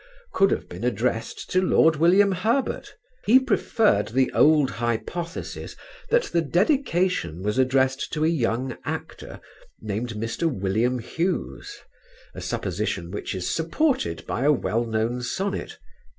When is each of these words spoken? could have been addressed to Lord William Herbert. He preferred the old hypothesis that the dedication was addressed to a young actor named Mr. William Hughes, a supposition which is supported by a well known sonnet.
could 0.33 0.49
have 0.49 0.67
been 0.67 0.83
addressed 0.83 1.47
to 1.51 1.61
Lord 1.61 1.97
William 1.97 2.31
Herbert. 2.31 2.95
He 3.27 3.37
preferred 3.39 4.07
the 4.07 4.31
old 4.33 4.71
hypothesis 4.71 5.75
that 6.09 6.23
the 6.23 6.41
dedication 6.41 7.43
was 7.43 7.59
addressed 7.59 8.11
to 8.13 8.25
a 8.25 8.27
young 8.27 8.79
actor 8.83 9.39
named 9.79 10.15
Mr. 10.15 10.51
William 10.51 10.97
Hughes, 10.97 11.81
a 12.33 12.41
supposition 12.41 13.11
which 13.11 13.35
is 13.35 13.47
supported 13.47 14.25
by 14.25 14.41
a 14.43 14.51
well 14.51 14.85
known 14.85 15.21
sonnet. 15.21 15.77